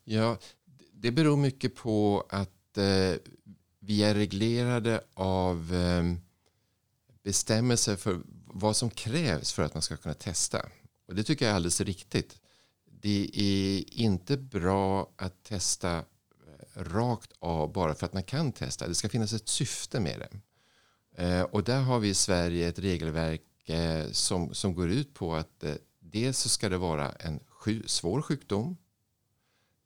Ja, 0.04 0.38
det 0.92 1.12
beror 1.12 1.36
mycket 1.36 1.74
på 1.74 2.26
att 2.30 2.50
eh, 2.78 3.14
vi 3.80 4.02
är 4.02 4.14
reglerade 4.14 5.00
av 5.14 5.74
eh, 5.74 6.14
bestämmelser 7.22 7.96
för 7.96 8.20
vad 8.46 8.76
som 8.76 8.90
krävs 8.90 9.52
för 9.52 9.62
att 9.62 9.74
man 9.74 9.82
ska 9.82 9.96
kunna 9.96 10.14
testa. 10.14 10.68
Och 11.08 11.14
det 11.14 11.22
tycker 11.22 11.44
jag 11.44 11.52
är 11.52 11.56
alldeles 11.56 11.80
riktigt. 11.80 12.38
Det 12.84 13.30
är 13.34 13.94
inte 14.00 14.36
bra 14.36 15.12
att 15.16 15.44
testa 15.44 15.96
eh, 15.96 16.02
rakt 16.74 17.32
av 17.38 17.72
bara 17.72 17.94
för 17.94 18.06
att 18.06 18.12
man 18.12 18.22
kan 18.22 18.52
testa. 18.52 18.88
Det 18.88 18.94
ska 18.94 19.08
finnas 19.08 19.32
ett 19.32 19.48
syfte 19.48 20.00
med 20.00 20.18
det. 20.18 20.40
Eh, 21.24 21.42
och 21.42 21.64
där 21.64 21.80
har 21.80 21.98
vi 21.98 22.08
i 22.08 22.14
Sverige 22.14 22.68
ett 22.68 22.78
regelverk 22.78 23.68
eh, 23.68 24.10
som, 24.10 24.54
som 24.54 24.74
går 24.74 24.90
ut 24.90 25.14
på 25.14 25.34
att 25.34 25.64
dels 26.00 26.38
så 26.38 26.48
ska 26.48 26.68
det 26.68 26.78
vara 26.78 27.12
en 27.12 27.40
svår 27.86 28.22
sjukdom. 28.22 28.76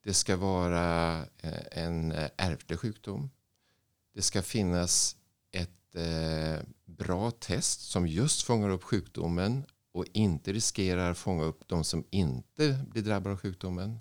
Det 0.07 0.15
ska 0.15 0.37
vara 0.37 1.19
eh, 1.39 1.83
en 1.83 2.13
eh, 2.13 2.31
ärftlig 2.37 2.79
sjukdom. 2.79 3.31
Det 4.15 4.23
ska 4.23 4.43
finnas 4.43 5.17
ett 5.53 5.95
eh, 5.95 6.67
bra 6.85 7.31
test 7.31 7.81
som 7.81 8.07
just 8.07 8.43
fångar 8.43 8.69
upp 8.69 8.83
sjukdomen 8.83 9.65
och 9.93 10.05
inte 10.13 10.53
riskerar 10.53 11.11
att 11.11 11.19
fånga 11.19 11.45
upp 11.45 11.69
de 11.69 11.85
som 11.85 12.05
inte 12.11 12.85
blir 12.91 13.03
drabbade 13.03 13.35
av 13.35 13.41
sjukdomen. 13.41 14.01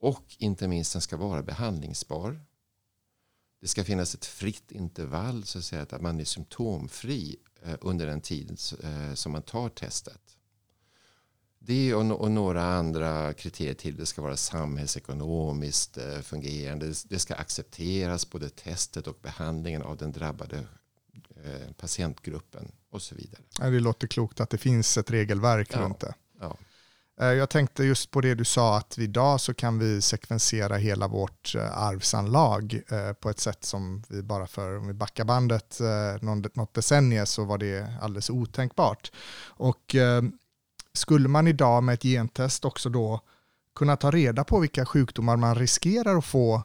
Och 0.00 0.36
inte 0.38 0.68
minst 0.68 0.92
den 0.92 1.02
ska 1.02 1.16
vara 1.16 1.42
behandlingsbar. 1.42 2.40
Det 3.60 3.68
ska 3.68 3.84
finnas 3.84 4.14
ett 4.14 4.26
fritt 4.26 4.72
intervall 4.72 5.44
så 5.44 5.58
att, 5.58 5.64
säga, 5.64 5.82
att 5.82 6.00
man 6.00 6.20
är 6.20 6.24
symptomfri 6.24 7.36
under 7.80 8.06
den 8.06 8.20
tid 8.20 8.58
som 9.14 9.32
man 9.32 9.42
tar 9.42 9.68
testet. 9.68 10.25
Det 11.66 11.94
och, 11.94 12.30
några 12.30 12.64
andra 12.64 13.32
kriterier 13.32 13.74
till. 13.74 13.96
Det 13.96 14.06
ska 14.06 14.22
vara 14.22 14.36
samhällsekonomiskt 14.36 15.98
eh, 15.98 16.20
fungerande. 16.20 16.92
Det 17.08 17.18
ska 17.18 17.34
accepteras 17.34 18.30
både 18.30 18.48
testet 18.48 19.06
och 19.06 19.16
behandlingen 19.22 19.82
av 19.82 19.96
den 19.96 20.12
drabbade 20.12 20.66
patientgruppen 21.76 22.72
och 22.90 23.02
så 23.02 23.14
vidare. 23.14 23.70
Det 23.70 23.80
låter 23.80 24.06
klokt 24.06 24.40
att 24.40 24.50
det 24.50 24.58
finns 24.58 24.96
ett 24.96 25.10
regelverk 25.10 25.68
ja, 25.72 25.80
runt 25.80 26.00
det. 26.00 26.14
Ja. 26.40 26.56
Eh, 27.20 27.26
jag 27.26 27.50
tänkte 27.50 27.84
just 27.84 28.10
på 28.10 28.20
det 28.20 28.34
du 28.34 28.44
sa 28.44 28.76
att 28.76 28.98
idag 28.98 29.40
så 29.40 29.54
kan 29.54 29.78
vi 29.78 30.02
sekvensera 30.02 30.76
hela 30.76 31.08
vårt 31.08 31.54
eh, 31.54 31.78
arvsanlag 31.78 32.80
eh, 32.88 33.12
på 33.12 33.30
ett 33.30 33.40
sätt 33.40 33.64
som 33.64 34.02
vi 34.08 34.22
bara 34.22 34.46
för, 34.46 34.78
om 34.78 34.86
vi 34.86 34.94
backar 34.94 35.24
bandet 35.24 35.78
något 36.20 36.74
decennium 36.74 37.26
så 37.26 37.44
var 37.44 37.58
det 37.58 37.94
alldeles 38.00 38.30
otänkbart. 38.30 39.12
Och 39.44 39.96
skulle 40.96 41.28
man 41.28 41.46
idag 41.46 41.82
med 41.82 41.94
ett 41.94 42.02
gentest 42.02 42.64
också 42.64 42.88
då 42.88 43.20
kunna 43.74 43.96
ta 43.96 44.10
reda 44.10 44.44
på 44.44 44.60
vilka 44.60 44.86
sjukdomar 44.86 45.36
man 45.36 45.54
riskerar 45.54 46.18
att 46.18 46.24
få 46.24 46.62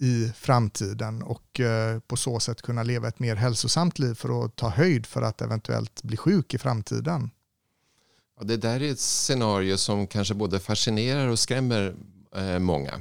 i 0.00 0.32
framtiden 0.36 1.22
och 1.22 1.60
eh, 1.60 2.00
på 2.00 2.16
så 2.16 2.40
sätt 2.40 2.62
kunna 2.62 2.82
leva 2.82 3.08
ett 3.08 3.18
mer 3.18 3.36
hälsosamt 3.36 3.98
liv 3.98 4.14
för 4.14 4.44
att 4.44 4.56
ta 4.56 4.68
höjd 4.68 5.06
för 5.06 5.22
att 5.22 5.40
eventuellt 5.40 6.02
bli 6.02 6.16
sjuk 6.16 6.54
i 6.54 6.58
framtiden? 6.58 7.30
Ja, 8.38 8.44
det 8.44 8.56
där 8.56 8.82
är 8.82 8.92
ett 8.92 9.00
scenario 9.00 9.76
som 9.76 10.06
kanske 10.06 10.34
både 10.34 10.60
fascinerar 10.60 11.28
och 11.28 11.38
skrämmer 11.38 11.94
eh, 12.36 12.58
många. 12.58 13.00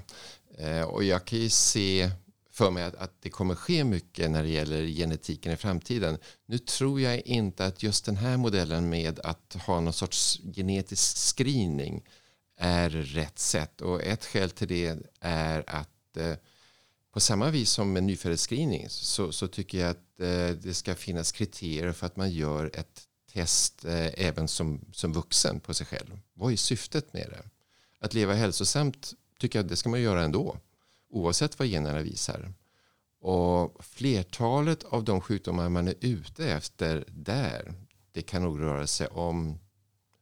Eh, 0.57 0.81
och 0.81 1.03
jag 1.03 1.25
kan 1.25 1.39
ju 1.39 1.49
se 1.49 2.11
för 2.53 2.71
mig 2.71 2.83
att, 2.83 2.95
att, 2.95 3.21
det 3.21 3.29
kommer 3.29 3.55
ske 3.55 3.83
mycket 3.83 4.31
när 4.31 4.43
det 4.43 4.49
gäller 4.49 4.85
genetiken 4.85 5.51
i 5.51 5.57
framtiden. 5.57 6.17
Nu 6.45 6.57
tror 6.57 7.01
jag 7.01 7.19
inte 7.19 7.65
att 7.65 7.83
just 7.83 8.05
den 8.05 8.17
här 8.17 8.37
modellen 8.37 8.89
med 8.89 9.19
att 9.19 9.55
ha 9.65 9.79
någon 9.79 9.93
sorts 9.93 10.39
genetisk 10.55 11.17
screening 11.17 12.03
är 12.57 12.89
rätt 12.89 13.39
sätt. 13.39 13.81
Och 13.81 14.03
ett 14.03 14.25
skäl 14.25 14.49
till 14.49 14.67
det 14.67 14.97
är 15.19 15.63
att 15.67 16.17
eh, 16.17 16.33
på 17.13 17.19
samma 17.19 17.49
vis 17.49 17.69
som 17.69 17.93
med 17.93 18.03
nyföddhetsscreening 18.03 18.89
så, 18.89 19.31
så 19.31 19.47
tycker 19.47 19.77
jag 19.79 19.89
att 19.89 20.19
eh, 20.19 20.49
det 20.49 20.73
ska 20.73 20.95
finnas 20.95 21.31
kriterier 21.31 21.91
för 21.91 22.05
att 22.05 22.15
man 22.15 22.31
gör 22.31 22.71
ett 22.73 23.01
test 23.33 23.85
eh, 23.85 24.25
även 24.27 24.47
som, 24.47 24.85
som 24.91 25.13
vuxen 25.13 25.59
på 25.59 25.73
sig 25.73 25.85
själv. 25.85 26.19
Vad 26.33 26.51
är 26.51 26.57
syftet 26.57 27.13
med 27.13 27.29
det? 27.29 27.43
Att 27.99 28.13
leva 28.13 28.33
hälsosamt 28.33 29.13
tycker 29.39 29.59
jag 29.59 29.67
det 29.67 29.75
ska 29.75 29.89
man 29.89 30.01
göra 30.01 30.23
ändå. 30.23 30.57
Oavsett 31.13 31.59
vad 31.59 31.67
generna 31.67 32.01
visar. 32.01 32.53
Och 33.19 33.85
flertalet 33.85 34.83
av 34.83 35.03
de 35.03 35.21
sjukdomar 35.21 35.69
man 35.69 35.87
är 35.87 35.95
ute 35.99 36.51
efter 36.51 37.05
där. 37.07 37.73
Det 38.11 38.21
kan 38.21 38.41
nog 38.41 38.61
röra 38.61 38.87
sig 38.87 39.07
om 39.07 39.59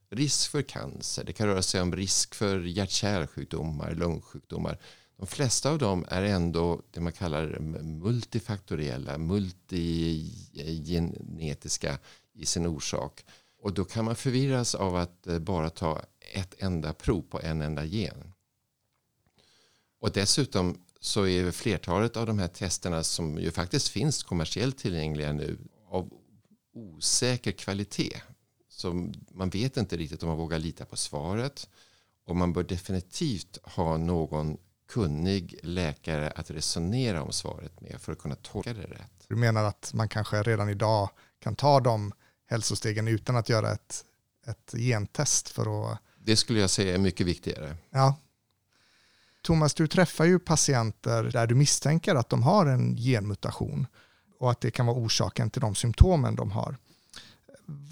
risk 0.10 0.52
för 0.52 0.62
cancer. 0.62 1.24
Det 1.24 1.34
kan 1.34 1.48
röra 1.48 1.62
sig 1.62 1.82
om 1.82 1.96
risk 1.96 2.36
för 2.36 2.60
hjärt-kärlsjukdomar, 2.60 3.92
lungsjukdomar. 3.92 4.80
De 5.18 5.28
flesta 5.28 5.70
av 5.70 5.78
dem 5.78 6.06
är 6.10 6.24
ändå 6.24 6.82
det 6.92 7.00
man 7.00 7.14
kallar 7.14 7.60
multifaktoriella, 7.84 9.18
multigenetiska 9.18 12.00
i 12.34 12.46
sin 12.46 12.66
orsak. 12.66 13.26
Och 13.62 13.74
då 13.74 13.86
kan 13.86 14.06
man 14.06 14.16
förvirras 14.16 14.76
av 14.76 14.96
att 14.96 15.28
bara 15.42 15.70
ta 15.70 16.02
ett 16.34 16.56
enda 16.58 16.94
prov 16.94 17.22
på 17.22 17.42
en 17.42 17.62
enda 17.62 17.86
gen. 17.86 18.31
Och 20.02 20.12
dessutom 20.12 20.78
så 21.00 21.28
är 21.28 21.52
flertalet 21.52 22.18
av 22.18 22.26
de 22.26 22.40
här 22.40 22.48
testerna 22.48 23.04
som 23.04 23.38
ju 23.38 23.52
faktiskt 23.52 23.90
finns 23.90 24.24
kommersiellt 24.24 24.78
tillgängliga 24.78 25.34
nu 25.34 25.58
av 25.90 26.10
osäker 26.74 27.52
kvalitet. 27.52 28.22
Så 28.70 29.12
man 29.32 29.50
vet 29.50 29.78
inte 29.78 29.98
riktigt 29.98 30.24
om 30.24 30.30
man 30.30 30.38
vågar 30.38 30.60
lita 30.60 30.86
på 30.86 30.96
svaret. 30.96 31.70
Och 32.26 32.36
man 32.36 32.54
bör 32.54 32.64
definitivt 32.64 33.58
ha 33.64 33.98
någon 33.98 34.58
kunnig 34.90 35.60
läkare 35.64 36.32
att 36.32 36.52
resonera 36.52 37.24
om 37.24 37.32
svaret 37.32 37.82
med 37.82 38.02
för 38.02 38.12
att 38.12 38.20
kunna 38.20 38.36
tolka 38.36 38.74
det 38.74 38.82
rätt. 38.82 39.26
Du 39.28 39.36
menar 39.36 39.64
att 39.64 39.92
man 39.94 40.10
kanske 40.10 40.44
redan 40.44 40.70
idag 40.70 41.10
kan 41.40 41.56
ta 41.56 41.80
de 41.80 42.14
hälsostegen 42.46 43.08
utan 43.08 43.36
att 43.36 43.50
göra 43.50 43.72
ett, 43.72 44.06
ett 44.48 44.74
gentest 44.78 45.50
för 45.50 45.92
att... 45.92 46.00
Det 46.24 46.36
skulle 46.36 46.60
jag 46.60 46.70
säga 46.70 46.96
är 46.96 47.00
mycket 47.00 47.28
viktigare. 47.28 47.76
Ja. 47.90 48.16
Thomas, 49.42 49.74
du 49.74 49.88
träffar 49.88 50.26
ju 50.26 50.40
patienter 50.40 51.24
där 51.24 51.48
du 51.48 51.56
misstänker 51.56 52.16
att 52.16 52.30
de 52.30 52.44
har 52.44 52.66
en 52.66 52.96
genmutation 52.96 53.88
och 54.40 54.52
att 54.52 54.62
det 54.62 54.72
kan 54.72 54.86
vara 54.86 54.98
orsaken 54.98 55.50
till 55.50 55.62
de 55.62 55.76
symptomen 55.76 56.36
de 56.36 56.52
har. 56.52 56.78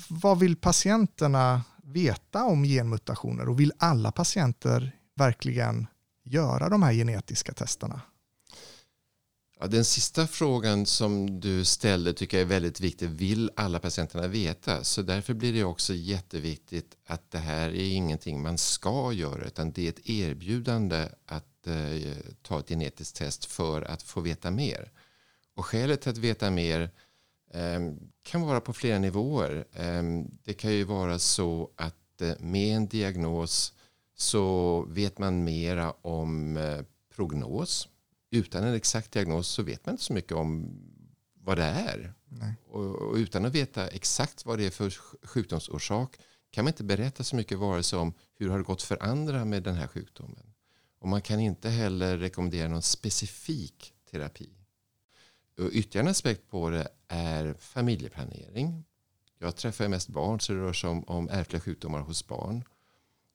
Vad 0.10 0.40
vill 0.40 0.56
patienterna 0.56 1.62
veta 1.84 2.44
om 2.44 2.64
genmutationer 2.64 3.50
och 3.50 3.60
vill 3.60 3.74
alla 3.78 4.12
patienter 4.12 4.96
verkligen 5.16 5.88
göra 6.24 6.70
de 6.70 6.84
här 6.84 6.94
genetiska 6.94 7.54
testerna? 7.54 8.02
Ja, 9.62 9.68
den 9.68 9.86
sista 9.86 10.28
frågan 10.28 10.86
som 10.86 11.40
du 11.40 11.66
ställde 11.66 12.14
tycker 12.14 12.38
jag 12.38 12.42
är 12.42 12.50
väldigt 12.50 12.80
viktig. 12.80 13.10
Vill 13.10 13.52
alla 13.56 13.80
patienterna 13.80 14.28
veta? 14.28 14.84
Så 14.84 15.02
därför 15.02 15.34
blir 15.34 15.54
det 15.54 15.64
också 15.64 15.94
jätteviktigt 15.94 16.98
att 17.06 17.32
det 17.32 17.38
här 17.38 17.70
är 17.70 17.94
ingenting 17.94 18.42
man 18.42 18.58
ska 18.58 19.14
göra 19.14 19.46
utan 19.46 19.72
det 19.72 19.86
är 19.86 19.90
ett 19.90 20.10
erbjudande 20.10 21.10
att 21.26 21.68
eh, 21.68 22.18
ta 22.42 22.60
ett 22.60 22.70
genetiskt 22.70 23.18
test 23.18 23.46
för 23.46 23.82
att 23.82 24.04
få 24.04 24.22
veta 24.22 24.52
mer. 24.52 24.92
Och 25.56 25.66
skälet 25.66 26.02
till 26.02 26.12
att 26.12 26.18
veta 26.18 26.50
mer 26.50 26.90
eh, 27.54 27.80
kan 28.24 28.42
vara 28.42 28.62
på 28.62 28.74
flera 28.74 29.00
nivåer. 29.00 29.66
Eh, 29.74 30.04
det 30.44 30.54
kan 30.54 30.72
ju 30.72 30.84
vara 30.84 31.20
så 31.20 31.70
att 31.76 32.22
eh, 32.22 32.34
med 32.40 32.76
en 32.76 32.88
diagnos 32.88 33.74
så 34.16 34.82
vet 34.90 35.18
man 35.18 35.44
mera 35.44 35.92
om 35.92 36.58
eh, 36.58 36.82
prognos 37.16 37.88
utan 38.32 38.64
en 38.64 38.74
exakt 38.74 39.12
diagnos 39.12 39.48
så 39.48 39.64
vet 39.64 39.86
man 39.86 39.94
inte 39.94 40.04
så 40.04 40.14
mycket 40.14 40.32
om 40.32 40.80
vad 41.34 41.58
det 41.58 41.64
är. 41.64 42.14
Och, 42.68 42.86
och, 42.86 43.16
utan 43.16 43.46
att 43.46 43.56
veta 43.56 43.88
exakt 43.88 44.46
vad 44.46 44.58
det 44.58 44.66
är 44.66 44.72
för 44.72 44.90
sjukdomsorsak 45.28 46.18
kan 46.52 46.66
man 46.66 46.74
inte 46.74 46.84
berätta 46.84 47.24
så 47.24 47.36
mycket 47.36 47.60
vare 47.60 47.84
sig 47.84 48.00
om 48.00 48.14
hur 48.36 48.50
har 48.50 48.58
det 48.58 48.64
gått 48.64 48.82
för 48.82 49.04
andra 49.04 49.46
med 49.46 49.64
den 49.64 49.76
här 49.76 49.88
sjukdomen. 49.88 50.54
Och 51.00 51.08
man 51.08 51.22
kan 51.22 51.40
inte 51.40 51.70
heller 51.70 52.18
rekommendera 52.18 52.68
någon 52.68 52.82
specifik 52.82 53.94
terapi. 54.12 54.50
Och 55.58 55.70
ytterligare 55.72 56.06
en 56.06 56.12
aspekt 56.12 56.50
på 56.50 56.70
det 56.70 56.88
är 57.08 57.54
familjeplanering. 57.54 58.86
Jag 59.40 59.56
träffar 59.56 59.88
mest 59.88 60.10
barn 60.10 60.40
så 60.40 60.54
det 60.54 60.60
rör 60.60 60.74
sig 60.74 60.90
om, 60.90 61.04
om 61.04 61.30
ärftliga 61.30 61.62
sjukdomar 61.62 62.00
hos 62.00 62.28
barn. 62.28 62.64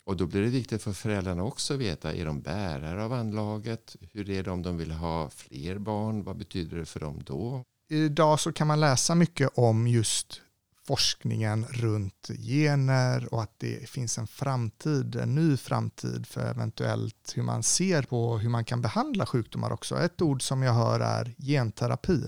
Och 0.06 0.16
då 0.16 0.26
blir 0.26 0.42
det 0.42 0.48
viktigt 0.48 0.82
för 0.82 0.92
föräldrarna 0.92 1.42
också 1.42 1.74
att 1.74 1.80
veta, 1.80 2.14
är 2.14 2.24
de 2.24 2.40
bärare 2.40 3.04
av 3.04 3.12
anlaget? 3.12 3.96
Hur 4.12 4.30
är 4.30 4.42
det 4.42 4.50
om 4.50 4.62
de 4.62 4.76
vill 4.76 4.90
ha 4.90 5.30
fler 5.30 5.78
barn? 5.78 6.22
Vad 6.22 6.36
betyder 6.36 6.76
det 6.76 6.84
för 6.84 7.00
dem 7.00 7.22
då? 7.26 7.62
Idag 7.88 8.40
så 8.40 8.52
kan 8.52 8.66
man 8.66 8.80
läsa 8.80 9.14
mycket 9.14 9.50
om 9.54 9.88
just 9.88 10.40
forskningen 10.86 11.64
runt 11.64 12.30
gener 12.38 13.34
och 13.34 13.42
att 13.42 13.58
det 13.58 13.90
finns 13.90 14.18
en 14.18 14.26
framtid, 14.26 15.16
en 15.16 15.34
ny 15.34 15.56
framtid 15.56 16.26
för 16.26 16.50
eventuellt 16.50 17.32
hur 17.34 17.42
man 17.42 17.62
ser 17.62 18.02
på 18.02 18.38
hur 18.38 18.48
man 18.48 18.64
kan 18.64 18.82
behandla 18.82 19.26
sjukdomar 19.26 19.70
också. 19.70 19.96
Ett 19.96 20.22
ord 20.22 20.42
som 20.42 20.62
jag 20.62 20.72
hör 20.72 21.00
är 21.00 21.34
genterapi. 21.38 22.26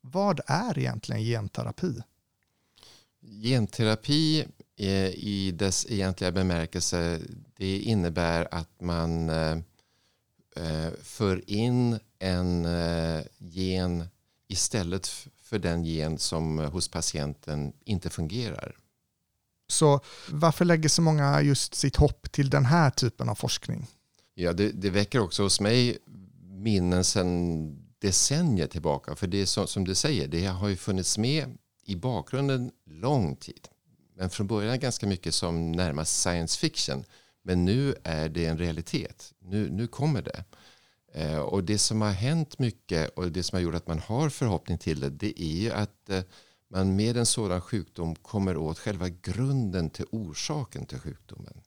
Vad 0.00 0.40
är 0.46 0.78
egentligen 0.78 1.22
genterapi? 1.22 2.02
Genterapi 3.42 4.46
i 5.14 5.52
dess 5.54 5.86
egentliga 5.88 6.32
bemärkelse 6.32 7.20
det 7.56 7.78
innebär 7.78 8.48
att 8.50 8.80
man 8.80 9.30
eh, 9.30 9.58
eh, 10.56 10.92
för 11.02 11.50
in 11.50 11.98
en 12.18 12.64
eh, 12.64 13.24
gen 13.38 14.04
istället 14.48 15.06
för 15.42 15.58
den 15.58 15.84
gen 15.84 16.18
som 16.18 16.58
hos 16.58 16.88
patienten 16.88 17.72
inte 17.84 18.10
fungerar. 18.10 18.76
Så 19.68 20.00
varför 20.30 20.64
lägger 20.64 20.88
så 20.88 21.02
många 21.02 21.42
just 21.42 21.74
sitt 21.74 21.96
hopp 21.96 22.32
till 22.32 22.50
den 22.50 22.64
här 22.64 22.90
typen 22.90 23.28
av 23.28 23.34
forskning? 23.34 23.86
Ja, 24.34 24.52
det, 24.52 24.70
det 24.70 24.90
väcker 24.90 25.18
också 25.18 25.42
hos 25.42 25.60
mig 25.60 25.98
minnen 26.42 27.04
sedan 27.04 27.86
decennier 27.98 28.66
tillbaka. 28.66 29.16
För 29.16 29.26
det 29.26 29.40
är 29.40 29.46
som, 29.46 29.66
som 29.66 29.84
du 29.84 29.94
säger, 29.94 30.28
det 30.28 30.46
har 30.46 30.68
ju 30.68 30.76
funnits 30.76 31.18
med 31.18 31.58
i 31.86 31.96
bakgrunden 31.96 32.70
lång 32.86 33.36
tid. 33.36 33.68
Men 34.16 34.30
från 34.30 34.46
början 34.46 34.80
ganska 34.80 35.06
mycket 35.06 35.34
som 35.34 35.72
närmast 35.72 36.20
science 36.20 36.58
fiction. 36.58 37.04
Men 37.42 37.64
nu 37.64 37.94
är 38.04 38.28
det 38.28 38.46
en 38.46 38.58
realitet. 38.58 39.32
Nu, 39.38 39.70
nu 39.70 39.86
kommer 39.86 40.22
det. 40.22 40.44
Eh, 41.14 41.38
och 41.38 41.64
det 41.64 41.78
som 41.78 42.00
har 42.00 42.10
hänt 42.10 42.58
mycket 42.58 43.08
och 43.08 43.32
det 43.32 43.42
som 43.42 43.56
har 43.56 43.62
gjort 43.62 43.74
att 43.74 43.86
man 43.86 43.98
har 43.98 44.28
förhoppning 44.28 44.78
till 44.78 45.00
det, 45.00 45.10
det 45.10 45.42
är 45.42 45.56
ju 45.56 45.70
att 45.70 46.10
eh, 46.10 46.22
man 46.70 46.96
med 46.96 47.16
en 47.16 47.26
sådan 47.26 47.60
sjukdom 47.60 48.14
kommer 48.14 48.56
åt 48.56 48.78
själva 48.78 49.08
grunden 49.08 49.90
till 49.90 50.06
orsaken 50.10 50.86
till 50.86 50.98
sjukdomen. 50.98 51.60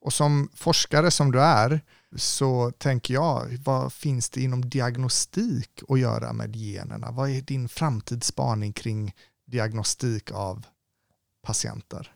Och 0.00 0.12
som 0.12 0.48
forskare 0.54 1.10
som 1.10 1.32
du 1.32 1.40
är 1.40 1.80
så 2.16 2.70
tänker 2.70 3.14
jag, 3.14 3.58
vad 3.64 3.92
finns 3.92 4.30
det 4.30 4.42
inom 4.42 4.68
diagnostik 4.70 5.82
att 5.88 6.00
göra 6.00 6.32
med 6.32 6.56
generna? 6.56 7.10
Vad 7.10 7.30
är 7.30 7.42
din 7.42 7.68
framtidsspaning 7.68 8.72
kring 8.72 9.14
diagnostik 9.50 10.32
av 10.32 10.66
patienter? 11.42 12.12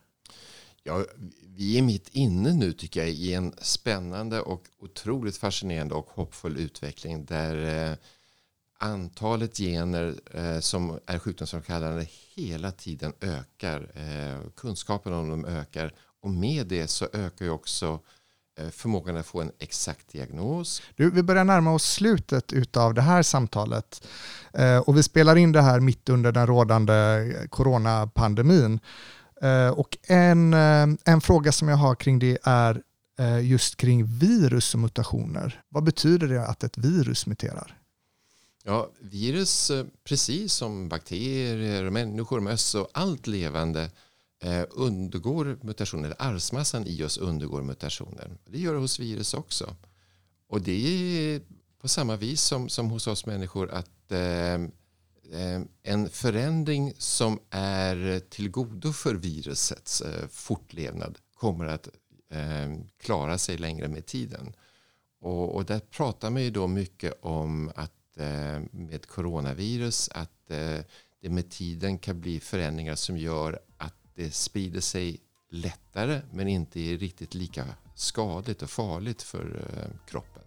Ja, 0.82 1.04
vi 1.46 1.78
är 1.78 1.82
mitt 1.82 2.08
inne 2.08 2.52
nu 2.54 2.72
tycker 2.72 3.00
jag 3.00 3.10
i 3.10 3.34
en 3.34 3.54
spännande 3.58 4.40
och 4.40 4.68
otroligt 4.78 5.36
fascinerande 5.36 5.94
och 5.94 6.10
hoppfull 6.10 6.56
utveckling 6.56 7.24
där 7.24 7.90
eh, 7.90 7.96
antalet 8.78 9.56
gener 9.56 10.14
eh, 10.30 10.60
som 10.60 10.98
är 11.06 11.18
sjukdomsframkallande 11.18 12.06
hela 12.34 12.72
tiden 12.72 13.12
ökar. 13.20 13.92
Eh, 13.94 14.50
kunskapen 14.56 15.12
om 15.12 15.28
dem 15.28 15.44
ökar 15.44 15.94
och 16.20 16.30
med 16.30 16.66
det 16.66 16.88
så 16.88 17.08
ökar 17.12 17.44
ju 17.44 17.50
också 17.50 17.86
eh, 17.86 17.98
förmågan 18.70 19.16
att 19.16 19.26
få 19.26 19.40
en 19.40 19.52
exakt 19.58 20.12
diagnos. 20.12 20.82
Du, 20.96 21.10
vi 21.10 21.22
börjar 21.22 21.44
närma 21.44 21.72
oss 21.72 21.92
slutet 21.92 22.76
av 22.76 22.94
det 22.94 23.02
här 23.02 23.22
samtalet 23.22 24.06
eh, 24.52 24.78
och 24.78 24.96
vi 24.96 25.02
spelar 25.02 25.36
in 25.36 25.52
det 25.52 25.62
här 25.62 25.80
mitt 25.80 26.08
under 26.08 26.32
den 26.32 26.46
rådande 26.46 27.32
coronapandemin. 27.50 28.80
Eh, 29.42 29.68
och 29.68 29.98
en, 30.02 30.54
eh, 30.54 30.86
en 31.04 31.20
fråga 31.20 31.52
som 31.52 31.68
jag 31.68 31.76
har 31.76 31.94
kring 31.94 32.18
det 32.18 32.38
är 32.42 32.82
eh, 33.18 33.46
just 33.46 33.76
kring 33.76 34.04
virus 34.04 34.74
och 34.74 34.80
mutationer. 34.80 35.62
Vad 35.68 35.84
betyder 35.84 36.28
det 36.28 36.46
att 36.46 36.64
ett 36.64 36.78
virus 36.78 37.26
muterar? 37.26 37.78
Ja, 38.64 38.90
virus, 39.00 39.72
precis 40.04 40.52
som 40.52 40.88
bakterier, 40.88 41.90
människor, 41.90 42.40
möss 42.40 42.74
och 42.74 42.88
allt 42.92 43.26
levande 43.26 43.90
Eh, 44.42 44.64
undergår 44.70 45.58
mutationer. 45.62 46.04
Eller 46.04 46.22
arvsmassan 46.22 46.86
i 46.86 47.04
oss 47.04 47.18
undergår 47.18 47.62
mutationer. 47.62 48.36
Det 48.44 48.58
gör 48.58 48.74
det 48.74 48.80
hos 48.80 49.00
virus 49.00 49.34
också. 49.34 49.76
Och 50.48 50.62
det 50.62 50.72
är 50.72 51.40
på 51.80 51.88
samma 51.88 52.16
vis 52.16 52.42
som, 52.42 52.68
som 52.68 52.90
hos 52.90 53.06
oss 53.06 53.26
människor 53.26 53.70
att 53.70 54.12
eh, 54.12 54.58
Eh, 55.32 55.60
en 55.82 56.08
förändring 56.08 56.92
som 56.98 57.40
är 57.50 58.20
till 58.20 58.50
godo 58.50 58.92
för 58.92 59.14
virusets 59.14 60.00
eh, 60.00 60.28
fortlevnad 60.28 61.18
kommer 61.34 61.64
att 61.66 61.88
eh, 62.30 62.72
klara 63.00 63.38
sig 63.38 63.58
längre 63.58 63.88
med 63.88 64.06
tiden. 64.06 64.52
Och, 65.20 65.54
och 65.54 65.64
där 65.64 65.78
pratar 65.78 66.30
man 66.30 66.42
ju 66.42 66.50
då 66.50 66.66
mycket 66.66 67.18
om 67.22 67.72
att 67.76 68.16
eh, 68.16 68.60
med 68.70 69.06
coronavirus 69.06 70.08
att 70.08 70.50
eh, 70.50 70.78
det 71.20 71.28
med 71.28 71.50
tiden 71.50 71.98
kan 71.98 72.20
bli 72.20 72.40
förändringar 72.40 72.94
som 72.94 73.18
gör 73.18 73.60
det 74.14 74.34
sprider 74.34 74.80
sig 74.80 75.20
lättare 75.50 76.20
men 76.32 76.48
inte 76.48 76.80
är 76.80 76.98
riktigt 76.98 77.34
lika 77.34 77.64
skadligt 77.94 78.62
och 78.62 78.70
farligt 78.70 79.22
för 79.22 79.64
kroppen. 80.06 80.42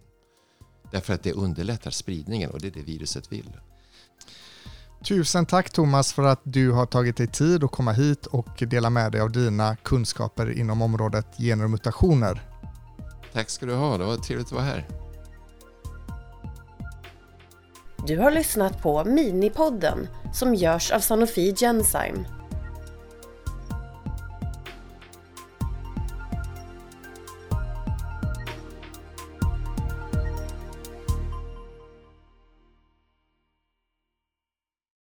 Därför 0.90 1.14
att 1.14 1.22
det 1.22 1.32
underlättar 1.32 1.90
spridningen 1.90 2.50
och 2.50 2.60
det 2.60 2.66
är 2.66 2.70
det 2.70 2.82
viruset 2.82 3.32
vill. 3.32 3.56
Tusen 5.04 5.46
tack 5.46 5.70
Thomas 5.70 6.12
för 6.12 6.22
att 6.22 6.40
du 6.42 6.72
har 6.72 6.86
tagit 6.86 7.16
dig 7.16 7.26
tid 7.26 7.64
att 7.64 7.70
komma 7.70 7.92
hit 7.92 8.26
och 8.26 8.62
dela 8.70 8.90
med 8.90 9.12
dig 9.12 9.20
av 9.20 9.32
dina 9.32 9.76
kunskaper 9.76 10.58
inom 10.58 10.82
området 10.82 11.26
gener 11.38 11.64
och 11.64 11.70
mutationer. 11.70 12.42
Tack 13.32 13.50
ska 13.50 13.66
du 13.66 13.74
ha, 13.74 13.98
det 13.98 14.04
var 14.04 14.16
trevligt 14.16 14.46
att 14.46 14.52
vara 14.52 14.64
här. 14.64 14.88
Du 18.06 18.18
har 18.18 18.30
lyssnat 18.30 18.82
på 18.82 19.04
Minipodden 19.04 20.08
som 20.34 20.54
görs 20.54 20.90
av 20.90 21.00
Sanofi 21.00 21.54
Genzyme 21.56 22.35